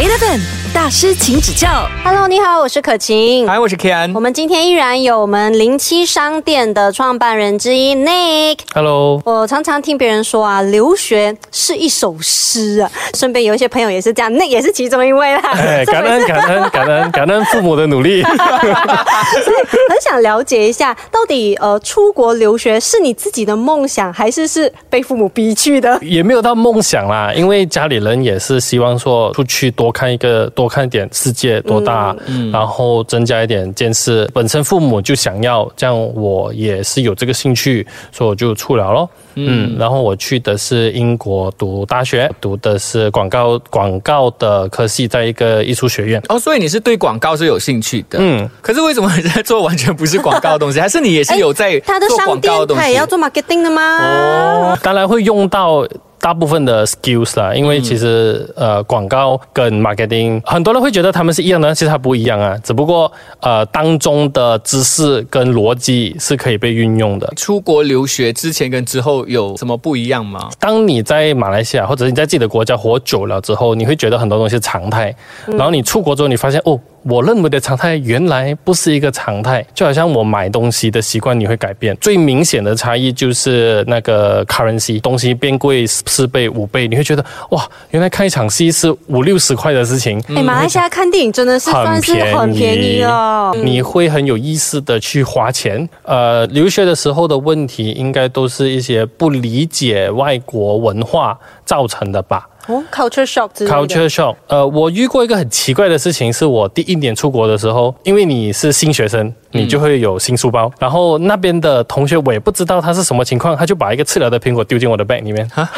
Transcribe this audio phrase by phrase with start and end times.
[0.00, 0.59] 8 FM.
[0.72, 1.88] 大师，请指教。
[2.04, 3.46] Hello，你好，我是可晴。
[3.46, 4.20] 嗨，我是 Ken 我。
[4.20, 8.58] 们今天依然有我们零七商店的创办人之一 Nick。
[8.72, 12.90] Hello，我常常听别人说啊，留学是一首诗啊。
[13.14, 15.40] 顺便有一些朋友也是这样，Nick 也是其中一位啦。
[15.54, 18.22] 哎， 感恩感恩 感恩感恩父母的努力。
[18.22, 19.56] 所以
[19.88, 25.98] 很想了解一下，到底呃出国留学是你自己的梦想，还是是被父母逼去的？
[26.00, 32.14] 也没有到梦想啦，因为家里人也是希望说出去多看一个，多看一点世界多大，
[32.52, 34.28] 然后增加一点见识。
[34.34, 39.08] 本身父母就想要，这样我也是有这个兴趣，所以我就出了咯。
[39.36, 46.22] 嗯，然后我去的是英国读大学，读的是广告广告的科系，在一个艺术学院。
[46.28, 48.50] 哦，所以你是对广告是有兴趣的，嗯嗯。
[48.60, 50.78] 可是为什么你在做完全不是广告的东西？
[50.82, 52.82] 还是你也是有在他的商做广告店的东西？
[52.82, 53.98] 他也要做 marketing 的吗？
[54.02, 55.86] 哦，当然会用到。
[56.20, 67.32] 大部分的 skills 啦，因为其实、呃广告跟 marketing 很多人会觉得他们是一样的，其实它不一样啊，只不过呃当中的知识跟逻辑是可以被运用的。
[67.36, 70.50] 出国留学之前跟之后有什么不一样吗？
[70.58, 75.14] 当你在马来西亚或者你在自己的国家活久了之后，你会觉得很多东西是常态，
[75.46, 76.78] 然后你出国之后，你发现哦。
[77.02, 81.96] 我认为的常态原来不是一个常态，就好像我买东西的习惯你会改变。
[82.00, 90.22] 最明显的差异就是那个 currency，东西变贵四倍五倍，你会觉得哇，原来看一场戏是五六十块的事情。
[90.28, 93.56] 哎、马来西亚看电影真的是算是很便宜哦。
[93.64, 95.88] 你会很有意识的去花钱。
[96.02, 102.46] 呃，留学的时候的问题，应该都是一些不理解外国文化造成的吧。
[102.66, 103.66] 哦，culture shock 之。
[103.66, 104.36] Culture shock。
[104.48, 115.48] 呃，我遇过一个很奇怪的事情，是我第一年出国的时候，因为你是新学生，你就会有新书包，然后那边的同学我也不知道他是什么情况，他就把一个吃了的苹果丢进我的 bag 里面。
[115.54, 115.68] 啊？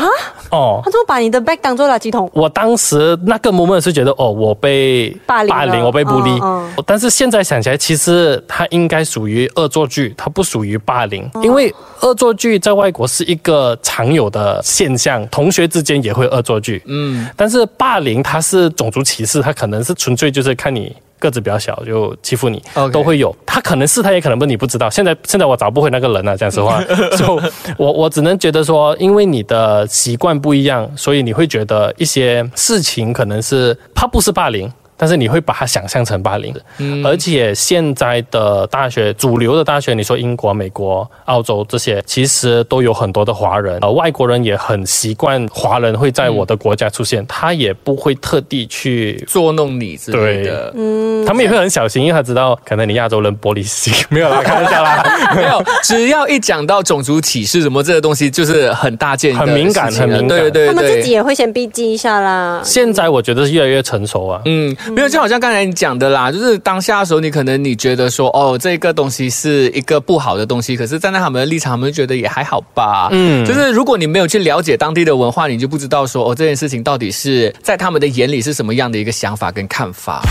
[0.51, 0.81] 哦。
[0.84, 2.31] 他怎么把你的 bag 当做垃圾桶？
[2.34, 6.31] 我当时那个 moment 是觉得哦，我被霸凌霸凌我被孤立。
[6.43, 16.83] 嗯但是现在想起来，其实它应该属于恶作剧，它不属于霸凌，哦因为恶作剧在外国是一个常有的现象，同学之间也会恶作剧。
[16.87, 20.94] 嗯，但是霸凌它是种族歧视，它可能是纯粹就是看你。
[21.22, 22.60] 个子比较小就欺负你
[22.93, 23.34] 都会有。
[23.47, 24.91] 他可能是，他也可能不，你不知道。
[24.91, 26.83] 现在现在我找不回那个人了，讲实话，
[27.16, 27.41] 就
[27.78, 34.71] 我我只能觉得说，因为你的习惯不一样，所以你会觉得一些事情可能是他不是霸凌。
[34.97, 36.62] 但是你会把它想象成霸凌的，
[37.04, 55.03] 而且现在的大学，主流的大学，你说英国、美国、澳洲这些，其实都有很多的华人，呃，外国人也很习惯华人会在我的国家出现，他也不会特地去捉弄你之类的，嗯，他们也会很小心，因为他知道可能你亚洲人玻璃心，没有啦，开玩笑啦。
[55.36, 60.28] 没有，只要一讲到种族歧视什么这个东西，就是很大件很敏感很敏感。
[60.28, 61.12] 对对他们自己。
[61.12, 62.62] 也会先逼记一下啦。
[62.64, 64.41] 现在我觉得是越来越成熟啊。
[64.47, 73.09] 嗯，没有，就好像刚才你讲的啦，就是当下的时候，你可能你觉得说，哦，这个东西是一个不好的东西，可是站在他们的立场，他们就觉得也还好吧。
[73.12, 80.22] 嗯，就是如果你没有去了解当地的文化，你就不知道说，哦，这件事情到底是在他们的眼里是什么样的一个想法跟看法。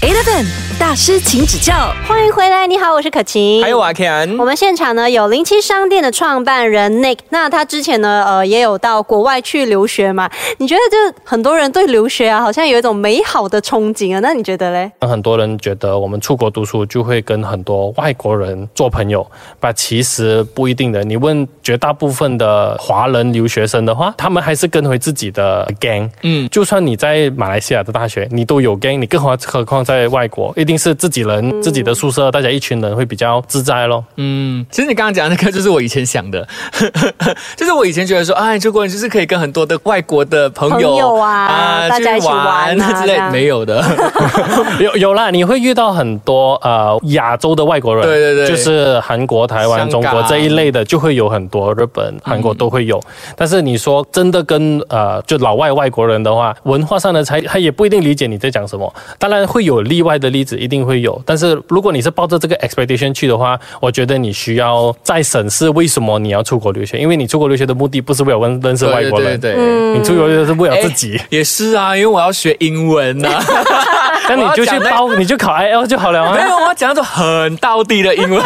[0.00, 0.46] Eleven
[0.78, 1.92] 大师，请指教。
[2.06, 3.60] 欢迎回来，你好，我是可晴。
[3.60, 10.30] 还有阿，Ken，我们现场呢有零七商店的创办人 Nick，那他之前呢呃也有到国外去留学嘛？
[10.58, 14.20] 你觉得就很多人对留学啊好像有一种美好的憧憬啊？
[14.20, 14.92] 那你觉得嘞？
[15.00, 19.28] 很多人觉得我们出国读书就会跟很多外国人做朋友，
[19.58, 21.02] 但其实不一定的。
[21.02, 26.08] 你问绝大部分的华人留学生的话，他们还是跟回自己的 gang。
[26.22, 34.04] 嗯，就算你在马来西亚的大学，你都有 gang，你更何何况在外国，一定是自己人、自己的宿舍，大家一群人会比较自在咯。
[34.16, 36.46] 嗯，其实你刚刚讲的那个就是我以前想的，
[37.56, 43.82] 就是我以前觉得说，哎，出国人就是可以跟很多的外国的朋友朋友啊大家一起玩啊之类没有的。
[44.78, 53.00] 有有啦，你会遇到很多呃亚洲的外国人，对对对就是韩国、台湾、中国这一类的，就会有很多日本、韩国都会有。
[53.34, 58.92] 但是你说真的跟呃就老外外国人的话，文化上的差异，他也不一定理解你在讲什么。
[59.18, 61.20] 当然会有例外的例子，一定会有。
[61.24, 69.98] 但是如果你是抱着这个 expectation 去的话，我觉得你需要再审视为什么你要出国留学，因为你出国留学的目的不是为了认认识外国人，对对对。
[69.98, 71.16] 你出国留学是为了自己。
[71.16, 73.28] 哎也是啊，因为我要学英文呐、
[74.28, 76.34] 那你就去我要讲那报，你就考 IL 就好了啊。
[76.34, 78.42] 没有，我讲那种很道地的英文。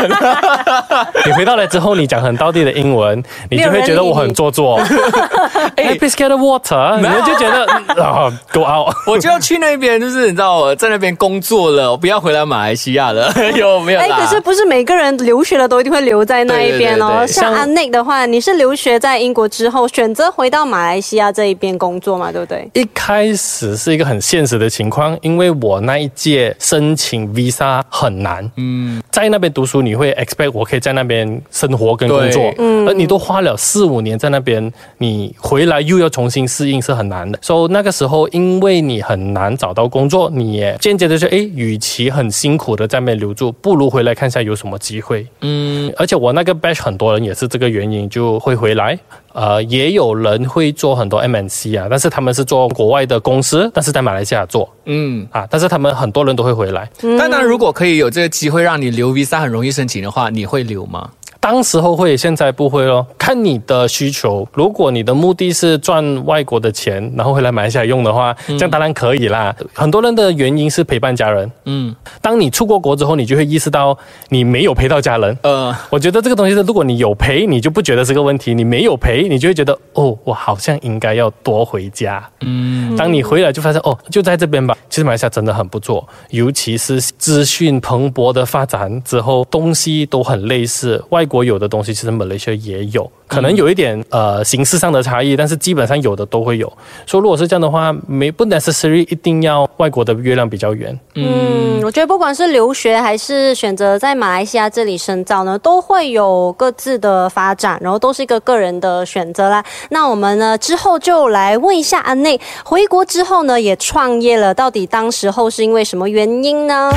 [1.27, 4.81] 你回到来之后，你讲很道地的英文，你就会觉得我很做作。
[5.77, 7.65] 哎，please get a water，你们就觉得
[7.97, 8.95] 嗯啊， go out。
[9.07, 17.25] 我就要去那边，就是你知道我在那边工作了，我不要回来马来西亚了，有没有哎，可是不是每个人留学了都一定会留在那一边哦。
[17.27, 22.69] 像安内的话，你是留学在英国之后，选择回到马来西亚这一边工作嘛，对不对？
[22.75, 28.49] 一开始是一个很现实的情况，因为我那一届申请 visa 很难。
[28.57, 37.39] 嗯，在那边读书，你会 expect 我可以在那边生活跟工作，嗯，而你都花了四五年在那边，你回来又要重新适应是很难的。
[37.43, 45.27] 所、以那个时候，因为你很难找到工作，你也间接的就诶，与其很辛苦的在那边留住，不如回来看一下有什么机会。
[45.41, 48.99] 嗯，而且我那个 batch 很多人也是这个原因就会回来。
[49.35, 56.91] 呃，也有人会做很多 MNC 啊，但是他们是做国外的公司，但是在马来西亚做嗯，啊，但是他们很多人都会回来。
[57.01, 61.11] 但当然，如果可以有这个机会让你留 visa 很容易申请的话，你会留吗？
[61.43, 63.05] 当时候会，现在不会咯。
[63.19, 69.53] 看你的需求，如果你的目的是赚外国的钱，然后回来马来西亚用的话，这样当然可以啦。
[69.75, 71.51] 很多人的原因是陪伴家人。
[71.65, 73.99] 嗯，当你出过国之后，你就会意识到
[74.29, 75.37] 你没有陪到家人。
[75.43, 82.25] 呃，我觉得这个东西是，如果你有陪，你就不觉得是个问题；你没有陪，你就会觉得哦，我好像应该要多回家。
[82.43, 84.79] 嗯，当你回来就发现哦，就在这边吧。
[84.89, 91.03] 其实马来西亚真的很不错，尤其是资讯蓬勃的发展之后，东西都很类似。
[91.09, 96.71] 外国有的东西，其实马来西亚也有，可能有一点呃形式上的差异，但是基本上有的都会有。
[97.07, 101.01] 所以如果是这样的话，没不 necessary 一定要外国的月亮比较圆。
[101.15, 109.65] 嗯，我觉得不管是留学还是选择在马来西亚这里深造呢，都会有各自的发展，然后都是一个个人的选择啦。
[109.89, 116.93] 那我们呢之后就来问一下安内，回国之后呢也创业了，到底当时候是因为什么原因呢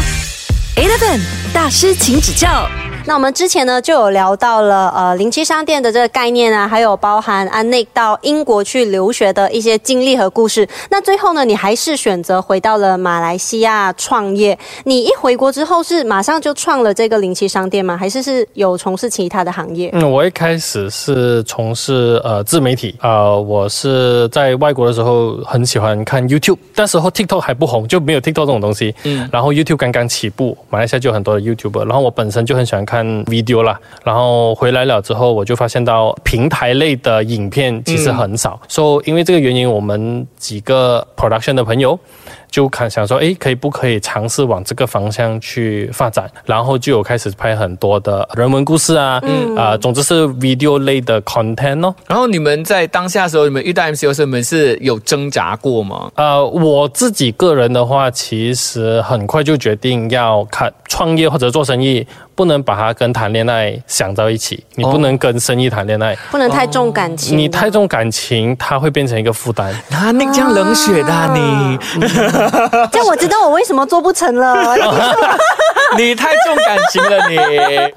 [0.75, 1.21] ？Eleven
[1.53, 2.67] 大师，请指教。
[3.07, 10.67] 那我们之前呢就有聊到了呃零七商店的这个概念啊，还有包含安内到英国去留学的一些经历和故事。
[10.89, 14.57] 那最后呢，你还是选择回到了马来西亚创业。
[14.85, 17.95] 你一回国之后是马上就创了这个零七商店吗？
[17.95, 19.91] 还是是有从事其他的行业？
[19.93, 28.95] 嗯，我一开始是从事呃自媒体，呃，我是在外国的时候很喜欢看 YouTube，那时候 TikTok 还不红，就没有 TikTok 这种东西。
[29.03, 32.94] 嗯，然后 YouTube 刚刚起步，马来西亚就有很多的 YouTuber，然后我本身就很喜欢看
[33.25, 41.99] video 啦，然后回来了之后，我就发现到平台类的影片其实很少，所以因为这个原因，我们几个 production 的朋友。
[42.49, 46.29] 就看想说，哎，可以不可以尝试往这个方向去发展？
[46.45, 51.93] 然后就有开始拍很多的人文故事啊，嗯啊、总之是 video 类的 content 哦。
[52.07, 56.11] 然后你们在当下的时候，你们遇到 MCO 你们是有挣扎过吗？
[56.15, 69.71] 呃，我自己个人的话，其实很快就决定要看创业或者做生意，不能把它跟谈恋爱想到一起，你不能跟生意谈恋爱，不能太重感情，你太重感情，它会变成一个负担。
[69.91, 71.77] 啊，那这样冷血的、啊、你，
[72.91, 74.75] 这样我知道我为什么做不成了。
[75.97, 77.37] 你太重感情了你。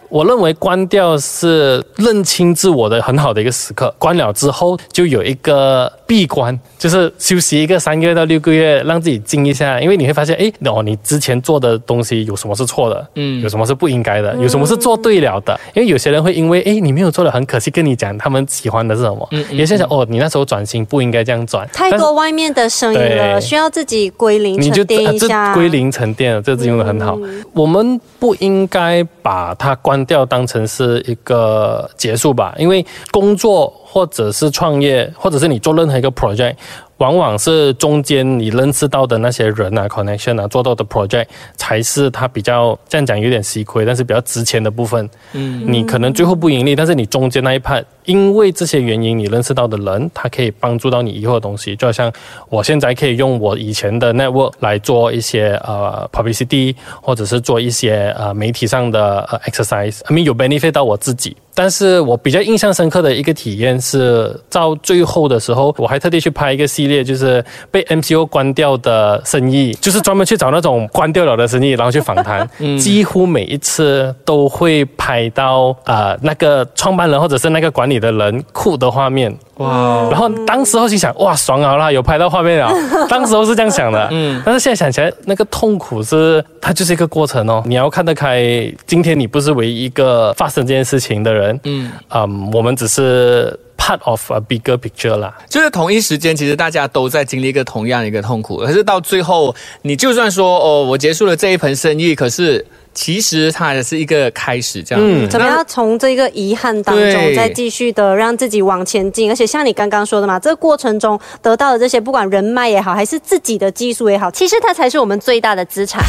[0.08, 3.92] 我认为关掉是认清自我的很好的一个时刻。
[3.98, 9.80] 关了之后，就有一个闭关，就是休息一个三个月到六个月，让自己静一下。
[9.80, 15.58] 因为你会发现，哎，哦，你之前做的东西有什么是错的，嗯，有什么是不应该的，有什么是做对了的。
[15.74, 19.26] 因为有些人会因为，哎，你没有做的很可惜，跟你讲他们喜欢的是什么。
[19.32, 25.54] 嗯，有些人想，哦，你那时候转型不应该这样转，太多外面的声音了，需要自己归零你就沉淀啊这。
[25.54, 27.18] 归零沉淀了，这字用的很好。
[27.54, 36.54] 我们不应该把它关掉当成是一个结束吧，因为工作或者是创业，或者是你做任何一个 project。
[36.98, 45.08] 往往是中间你认识到的那些人啊、connection 啊，做到的 project 才是它比较这样讲有点吃亏，但是比较值钱的部分。
[45.32, 51.76] 嗯，你可能最后不盈利，但是你中间那一 part，因为这些原因你认识到的人，他可以帮助到你以后的东西。
[51.76, 52.12] 就好像
[52.48, 61.36] 我现在可以用我以前的 network 来做一些呃 publicity，或者是做一些呃媒体上的呃 exercise，I mean 有 benefit 到我自己。
[61.58, 72.48] 但是我比较印象深刻的一个体验是，到最后的时候，我还特地去拍一个系列，就是被 MCO 关掉的生意，就是专门去找那种关掉了的生意，然后去访谈。
[72.78, 79.36] 几乎每一次都会拍到呃那个创办人或者是那个管理的人哭的画面。
[79.58, 82.72] 哇，然后当时候心想，哇，爽啊啦，有拍到画面了。
[83.08, 87.62] 当时候是这样想的，嗯，但是现在想起来，那个痛苦是它就是一个过程哦。
[87.66, 88.42] 你要看得开，
[88.86, 93.58] 今天你不是唯一一个发生这件事情的人，嗯，嗯，我们只是。
[93.80, 95.32] part of a bigger picture 啦。
[95.48, 105.04] 就是同一时间，其实大家都在经历一个同样的一个痛苦，可是到最后，你就算说哦，我结束了这一盆生意，可是其实它也是一个开始，这样。
[105.04, 109.30] 嗯，怎么样从这个遗憾当中再继续的让自己往前进？
[109.30, 116.02] 而且像你刚刚说的嘛，这个过程中得到的这些，不管人脉也好，还是自己的技术也好，其实它才是我们最大的资产。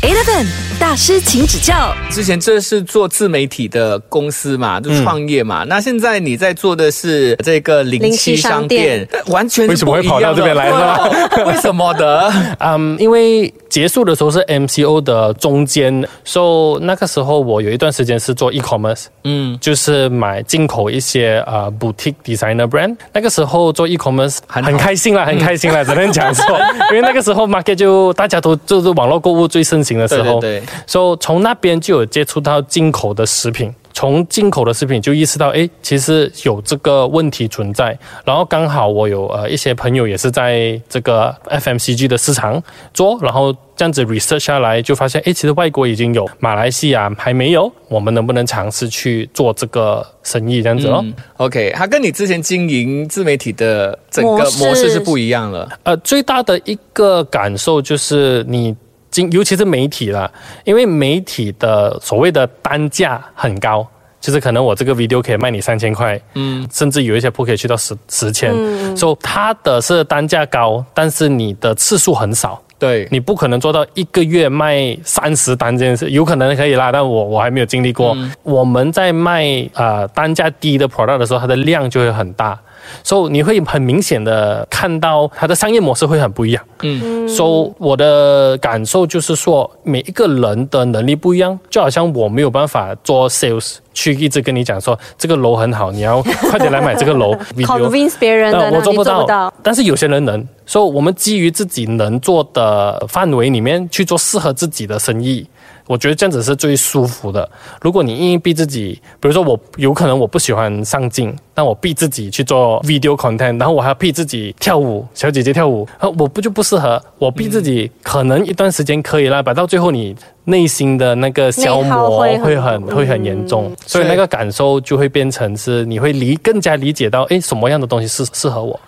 [0.00, 0.46] Eleven
[0.78, 1.92] 大师，请指教。
[2.08, 5.64] 之前这是做自媒体的公司嘛，就创业嘛。
[5.64, 12.32] 那现在你在做的是这个零零七七商商店店，完全为什么会跑到这边来不一样的对为什么的？
[12.60, 22.96] 嗯，因为结束的时候是 MCO 的中间，所、以那个时候我有一段时间是做 e-commerce，嗯，就是买进口一些呃 boutique designer brand。
[23.12, 26.56] 那个时候做 e-commerce 很很开心啦，很开心啦，只能讲说，
[26.92, 33.74] 因为那个时候 market 就大家都就是网络购物最盛行的时候，对对对，所、以从那边就有接触到进口的食品。
[33.94, 37.98] 从进口的食品就意识到，哎，其实有这个问题存在。
[38.24, 42.62] 然后刚好我有呃一些朋友也是在这个 FMCG 的市场
[42.94, 51.00] 做，然后这样子 research 下来，就发现，哎，其实外国已经有，马来西亚还没有，我们能不能尝试去做这个生意这样子咯？
[51.04, 55.68] 嗯，OK，它跟你之前经营自媒体的整个模式模式是不一样了。
[55.82, 58.76] 呃，最大的一个感受就是你
[59.18, 60.30] 经，尤其是媒体啦，
[60.64, 63.86] 因为媒体的所谓的单价很高。
[64.20, 68.52] 就是可能我这个 video 可以卖你三千块，嗯，甚至有一些铺可以去到十十千，
[68.96, 78.16] 所以它的是单价高，但是你的次数很少，对，你不可能做到一个月卖三十单这件事，有可能可以啦，但我我还没有经历过。
[78.42, 82.58] 我们在卖呃单价低的 product 的时候，它的量就会很大，
[83.02, 86.64] 所、以你会很明显的看到它的商业模式会很不一样。
[86.82, 99.52] 嗯，所、以我的感受就是说，每一个人的能力不一样，就好像我没有办法做 sales 去一直跟你讲说这个楼很好，你要快点来买这个楼 convince 别人的，呃，那我做不到。
[99.62, 105.46] 但是有些人能，所以我们基于自己能做的范围里面去做适合自己的生意，
[105.88, 107.48] 我觉得这样子是最舒服的。
[107.80, 117.02] 如果你硬硬逼自己，比如说我有可能我不喜欢上镜，但我逼自己去做 video content，然后我还要逼自己跳舞，小姐姐跳舞，呃我不就不适合。
[117.18, 120.14] 我逼自己可能一段时间可以啦，把到最后你
[120.44, 128.78] 内心的那个消磨会很会很会很严重，所以那个感受就会变成是你会理更加理解到，诶，什么样的东西适适合我。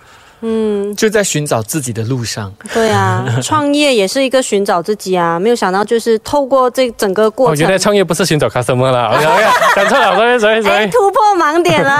[0.97, 2.52] 就在寻找自己的路上。
[2.73, 9.11] 对啊， 创业也是一个寻找自己啊，没有想到就是透过这整个过哦，程原，来创业不是寻找 customer 啦。
[9.14, 9.44] OK OK，
[9.76, 11.92] 讲错了，sorry sorry 哎，突破盲点 啦！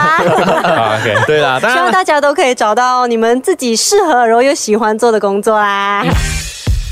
[0.63, 6.05] 啊 OK，对啦，希望大家都可以找到你们自己适合然后又喜欢做的工作啦。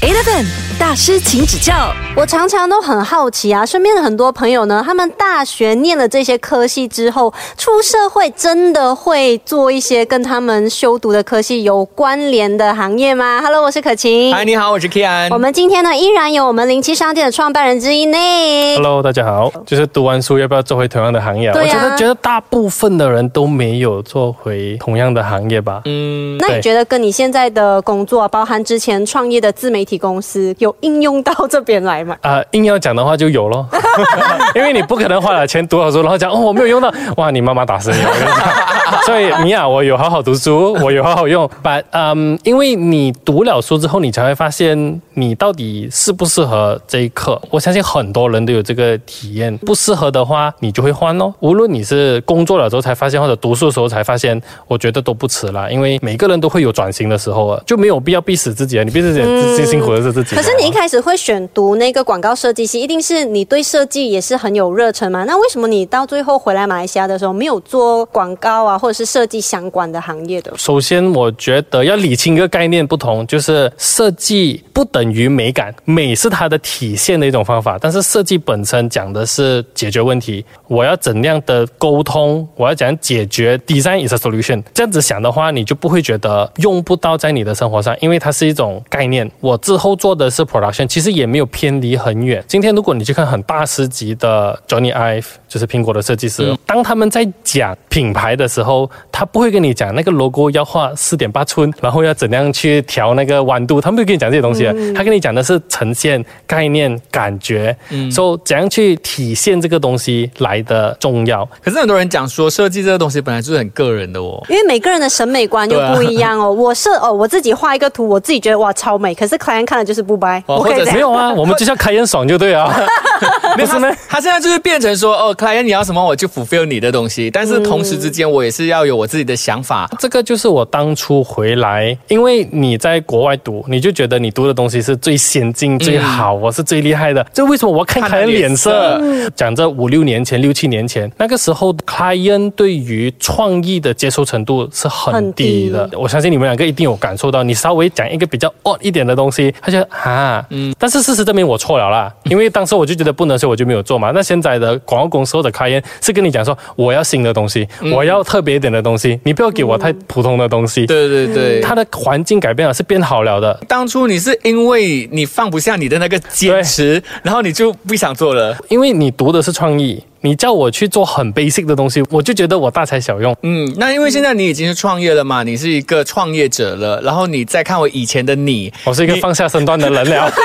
[0.00, 0.46] Eleven
[0.78, 1.92] 大师，请指教。
[2.14, 14.32] 我常常都很好奇啊，身边的很多朋友呢，他们大学念了这些科系之后，出社会真的会做一些跟他们修读的科系有关联的行业吗？Hello，我是可晴。
[14.32, 15.32] 嗨，你好，我是 Kian。
[15.32, 18.76] 我们今天呢，依然有我们零七商店的创办人之一 Nick。
[18.76, 19.52] Hello，大家好。
[19.66, 21.50] 就是读完书要不要做回同样的行业？
[21.52, 25.82] 对啊我觉得觉得大部分的人都没有做回同样的行业吧。
[25.86, 32.16] 嗯，那你觉得跟你现在的工作，包含之前创业的自媒体公司，有应用到这边来吗？
[32.22, 33.66] 啊、 硬要讲的话就有咯，
[34.56, 37.98] 因为你不可能花了钱读好书，然后讲哦我没有用到，哇你妈妈打死你！
[39.06, 47.40] 所以米娅，我有好好读书，我有好好用，but 嗯，因为你读了书之后，你才会发现你到底适不适合这一课。
[47.50, 51.32] 我相信很多人都有这个体验，不适合的话你就会换咯。
[51.40, 60.36] 无论你是工作了之后才发现，或者读书的时候才发现，我觉得都不迟啦，因为每个人都会有转型的时候啊，就没有必要逼死自己啊，你逼死自己，最辛苦的是自己。
[60.36, 65.24] 可是你一开始会选读那个广告设计系，一定是你对设计也是很有热忱嘛？
[65.24, 70.52] 那为什么你到最后回来马来西亚的时候，没有做广告啊，或者是设计相关的行业的？
[70.56, 80.44] 首先，我觉得要理清一个概念不同，就是设计不等于美感，美是它的体现的一种方法，但是设计本身讲的是解决问题。
[80.66, 82.46] 我要怎样的沟通？
[82.56, 84.62] 我要怎样解决？Design is a solution。
[84.74, 89.30] 这样子想的话，你就不会觉得用不到在你的生活上，因为它是一种概念。
[89.40, 92.42] 我之后做的是 production，其实也没有偏离很远。
[92.48, 104.72] 今天如果你去看很大师级的 Johnny Ive，就是苹果的设计师，当他们在讲品牌的时候，他不会跟你讲那个 logo 要画四点八寸，然后要怎样去调那个弯度，他们不会跟你讲这些东西的。
[104.94, 111.46] 他跟你讲的是呈现概念、感觉，嗯，说、怎样去体现这个东西来的重要。
[111.62, 114.42] 可是很多人讲说，设计这个东西本来就是很个人的哦。
[114.48, 116.50] 因为每个人的审美观就不一样哦。
[116.50, 120.42] 我设哦，我自己画一个图，我自己觉得哇超美，可是 client 看了就是不掰。
[120.46, 122.74] 或者没有啊， 我们就是要开眼爽就对啊。
[123.56, 129.88] 没有不是吗他他现在就是变成说，哦，client 你要什么我就 fulfill 你的东西，但是同时之间我也是要有我自己的想法。
[129.98, 137.24] 这个就是我当初回来，因为你在国外读，你就觉得你读的东西是最先进、最好，我是最厉害的。
[137.32, 139.00] 这为什么我要看看客人脸色？
[139.36, 145.88] 讲这五六年前、六七年前，那个时候 client 对于创意的接受程度是很低的。
[145.92, 150.74] 我相信你们两个一定有感受到，你稍微讲一个比较 odd 一点的东西，他就啊，嗯。
[150.78, 154.10] 但是事实证明我错了啦， 因为当时我就觉得不能，所以我就没有做嘛。
[154.14, 160.86] 那现在的广告公司或者 client 是跟你讲说，我要新的东西，我要特别一点的东西，你不要给我太普通的东西。
[160.86, 163.58] 对对对，它的环境改变了，是变好了的。
[163.66, 168.56] 当初你是因为你放不下你的那个坚持，然后你就不想做了。
[168.68, 173.34] 因为你读的是创意，你叫我去做很 basic 的东西，我就觉得我大材小用。
[173.42, 180.30] 嗯，那因为现在你已经是创业了嘛，你是一个创业者了，然后你再看我以前的你，我是一个放下身段的人了。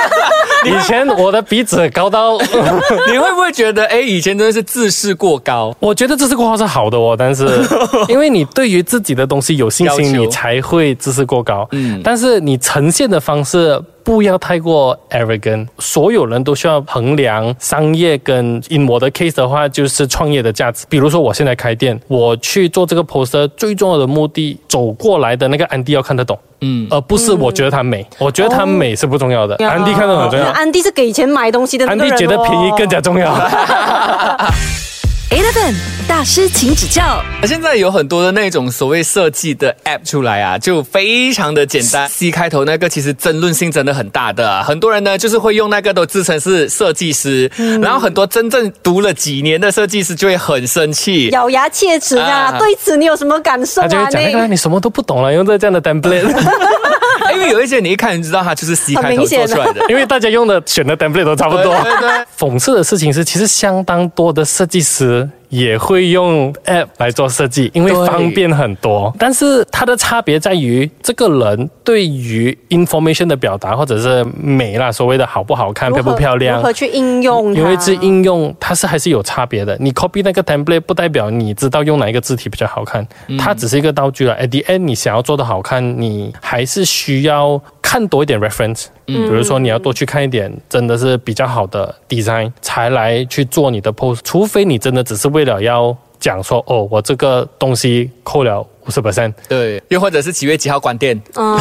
[0.64, 2.38] 以前我的鼻子高到，
[3.12, 5.76] 你会不会觉得，哎，以前真的是自视过高？
[5.78, 7.46] 我觉得自视过高是好的哦，但是
[8.08, 11.68] 因为你对于自己的东西有信心，你才会自视过高。
[11.72, 13.78] 嗯嗯，但是你呈现的方式。
[14.04, 20.84] 不要太过 arrogant，所有人都需要衡量商业跟 in 我的 case 的话，就是创业的价值。
[20.90, 28.06] 比如说我现在开店，我去做这个 poster，最重要的目的，走过来的那个安迪要看得懂，嗯，而不是我觉得它美。
[28.18, 30.46] 我觉得它美是不重要的，安迪看得懂很重要。
[30.50, 33.34] 安迪是给钱买东西的人、觉得便宜更加重要。
[35.30, 35.74] Eleven
[36.06, 37.22] 大师，请指教。
[37.44, 42.06] 现在有很多的那种所谓设计的 app 出来啊，就非常的简单。
[42.08, 47.50] C 开头那个其实争论性真的很大的，很多人呢就是会用那个都自称是设计师，
[47.82, 51.28] 然后很多真正读了几年的设计师就会很生气。
[51.30, 52.52] 咬牙切齿啊！
[52.52, 54.10] 啊对此你有什么感受他就会啊？
[54.10, 56.28] 讲那个你什么都不懂了，用这这样的 template，
[57.32, 59.80] 因为有一些你一看就知道它就是 C 开头做出来的。
[59.88, 61.74] 因为大家用的选的 template 都差不多。
[61.82, 69.14] 对对对讽刺的事情是，其实相当多的设计师也会用 app 来做设计，因为方便很多。
[69.16, 76.64] 但是它的差别在于，这个人对于 information 的表达或者是美啦，所谓的好不好看、漂不漂亮如。
[76.64, 77.60] 何去应用它？
[77.60, 79.76] 因为这应用它是还是有差别的。
[79.78, 83.06] 你 copy 那个 template 不代表你知道用哪一个字体比较好看，
[83.38, 84.34] 它只是一个道具了。
[84.34, 87.62] At the end，你想要做的好看，你还是需要
[87.94, 88.86] 看多一点 reference。
[89.06, 94.18] 比如说你要多去看一点真的是比较好的 design，才来去做你的 post。
[94.24, 101.56] 除非你真的只是为了要讲说，哦，我这个东西扣了五十 percent，对，又或者是几月几号关店，嗯，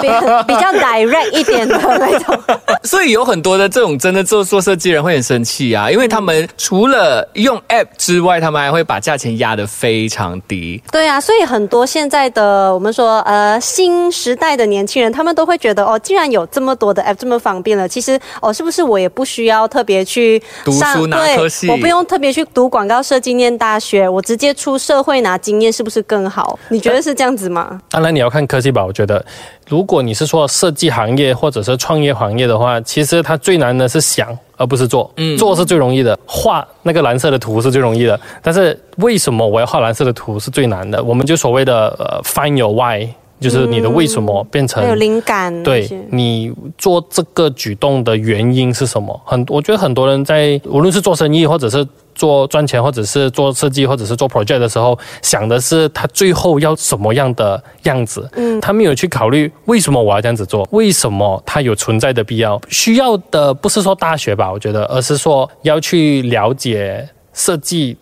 [0.00, 0.08] 比
[0.46, 2.38] 比较 direct 一点的那种。
[2.84, 10.82] 所以有很多的这种真的做做设计人会很生气啊，因为他们除了用 app 之外，他们还会把价钱压得非常低。
[10.90, 26.41] 对啊，所以很多现在的我们说呃新时代的年轻人，他们都会觉得哦，既然有这么多的 app 这么方便了，其实哦是不是我也不需要特别去读书拿对科系我不用特别去读广告设计念大学，我直接出社会拿经验，是不是更好？
[26.68, 27.80] 你觉得是这样子吗？
[27.90, 29.24] 当然你要看科技吧，我觉得，
[29.68, 35.10] 如果你是说设计行业或者是创业行业的话，其实它最难的是想，而不是做。
[35.16, 38.18] 嗯，做是最容易的，画那个蓝色的图是最容易的。
[38.40, 41.02] 但是为什么我要画蓝色的图是最难的？
[41.02, 43.08] 我们就所谓的呃 find your why，
[43.42, 49.20] 就是你的为什么变成还有灵感对你做这个举动的原因是什么？
[49.26, 58.28] 很，我觉得很多人在无论是做生意，或者是做赚钱，或者是做设计，或者是做 project 的时候，想的是他最后要什么样的样子。
[58.36, 62.60] 嗯，他没有去考虑为什么我要这样子做，为什么它有存在的必要。
[62.68, 67.96] 需要的不是说大学吧，我觉得，而是说要去了解设计